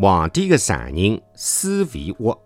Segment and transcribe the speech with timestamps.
[0.00, 2.40] 皇帝的常人施维沃。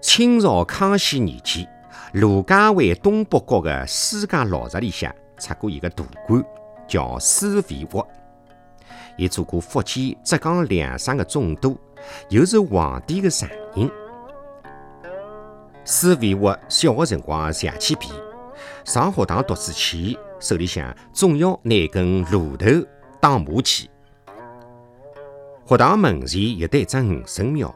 [0.00, 1.68] 清朝康熙年间，
[2.12, 6.40] 卢家湾东北角的施家老宅里向出过一个大官，
[6.86, 8.08] 叫施维沃。
[9.16, 11.76] 伊做过福建、浙江两省的总督，
[12.28, 13.90] 又是皇帝的常人。
[15.84, 18.12] 施维沃小的辰光邪气皮，
[18.84, 22.68] 上学堂读书前，手里向总要拿根芦头
[23.20, 23.90] 当马骑。
[25.68, 27.74] 学堂门前有得一只五神庙，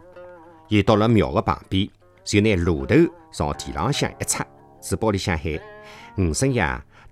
[0.69, 1.87] 伊到了庙的旁边，
[2.25, 2.95] 就拿炉头
[3.31, 4.47] 朝地浪向一插，
[4.81, 5.61] 嘴巴里向喊
[6.17, 6.63] ：“五神爷，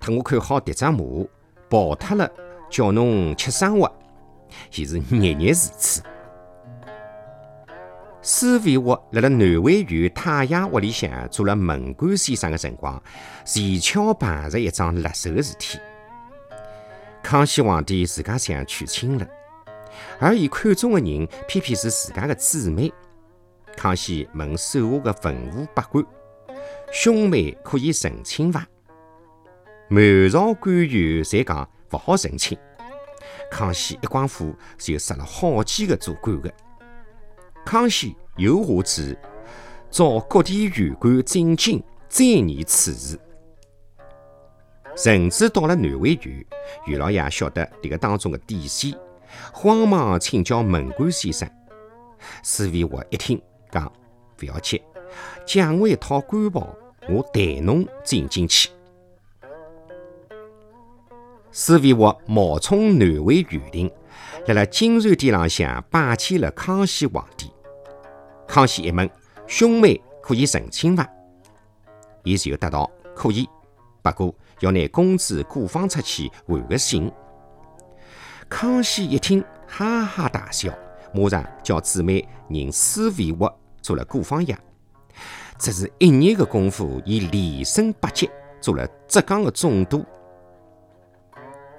[0.01, 1.29] 特我看好迭只马，
[1.69, 2.33] 跑脱了，
[2.71, 3.95] 叫侬吃生活。”
[4.74, 6.02] 伊是日日如此。
[8.23, 13.02] 施维沃辣辣南汇县太爷屋里向做了门官先生的辰光，
[13.45, 15.79] 前巧碰着一桩辣手的事体。
[17.23, 19.27] 康熙皇帝自家想娶亲了。
[20.19, 22.93] 而伊看中的人偏偏是自家的姊妹。
[23.77, 26.05] 康熙问手下的文武百官
[26.93, 28.66] ：“兄妹可以成亲伐？”
[29.88, 32.59] 满朝官员侪讲勿好成亲。
[33.51, 36.52] 康熙一光火就杀了好几个做官的。
[37.65, 39.18] 康熙又下旨
[39.91, 43.18] 召各地员官进京，再议此事。
[44.96, 46.45] 甚至到了南汇县，
[46.87, 48.96] 袁老爷晓得迭个当中的底细。
[49.53, 51.49] 慌忙请教门官先生，
[52.43, 53.91] 施维沃一听，讲
[54.37, 54.83] 不要急，
[55.47, 56.75] 借我一套官袍，
[57.09, 58.71] 我带侬进京去。
[61.53, 63.91] 施维沃冒充南汇县令，
[64.47, 67.51] 辣辣金銮殿浪向拜见了康熙皇帝。
[68.47, 69.09] 康熙一问，
[69.47, 71.09] 兄妹可以成亲伐？
[72.23, 73.49] 伊就答道可以，
[74.03, 77.11] 不过要拿公子过放出去还个信。
[78.50, 80.77] 康熙一听，哈哈大笑，
[81.15, 84.59] 马上叫姊妹认施维沃做了过方爷。
[85.56, 88.28] 只是一年的功夫，伊连升八级，
[88.60, 90.05] 做了浙江的总督。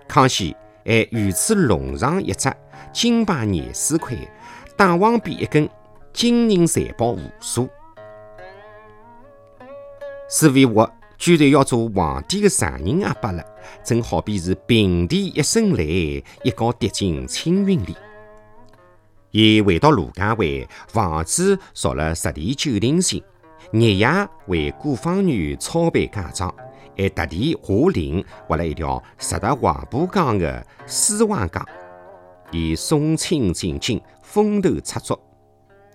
[0.07, 0.55] 康熙
[0.85, 2.49] 还御赐龙上一只
[2.93, 4.15] 金牌廿四块，
[4.77, 5.69] 大王边一根
[6.13, 7.69] 金银财宝无数。
[10.29, 10.89] 施维沃。
[11.21, 13.45] 居然要做皇帝的常人阿伯了，
[13.83, 17.95] 正好比是平地一声雷，一觉跌进青云里。
[19.29, 23.23] 伊回到卢家汇，房子造了十里九亭型，
[23.71, 24.07] 日夜
[24.47, 26.51] 为顾方女操办嫁妆，
[26.97, 31.63] 还特地下令挖了一条直达黄浦江的丝湾江，
[32.51, 35.19] 以送亲进京，风头出足。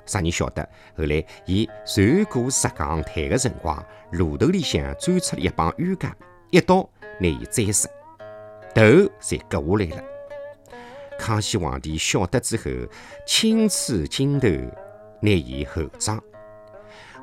[0.06, 0.66] 啥人晓得？
[0.96, 6.16] 后来，伊船过石岗滩的辰光，路头里向钻出了一帮冤家，
[6.50, 6.88] 一刀
[7.20, 7.88] 拿伊斩死，
[8.74, 8.82] 头
[9.20, 10.04] 才割下来了。
[11.18, 12.64] 康熙皇帝晓得之后，
[13.26, 14.48] 亲赐金头，
[15.20, 16.22] 拿伊厚葬。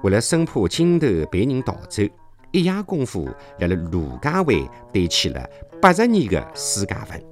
[0.04, 2.04] 为了生怕金头被人盗走，
[2.52, 3.30] 一夜功夫，
[3.60, 5.50] 辣辣卢家湾堆起了
[5.82, 7.24] 八十年的私家坟。